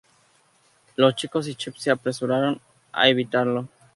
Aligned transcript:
Los 0.95 1.15
chicos 1.15 1.47
y 1.47 1.53
Chef 1.53 1.77
se 1.77 1.91
apresuran 1.91 2.59
a 2.91 3.07
evitarlo. 3.07 3.69